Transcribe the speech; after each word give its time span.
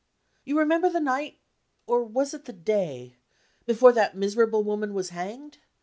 You 0.45 0.57
remember 0.57 0.89
the 0.89 0.99
night 0.99 1.37
or 1.85 2.03
was 2.03 2.33
it 2.33 2.45
the 2.45 2.53
day? 2.53 3.17
before 3.67 3.91
that 3.93 4.17
miserable 4.17 4.63
woman 4.63 4.95
was 4.95 5.09
hanged? 5.09 5.59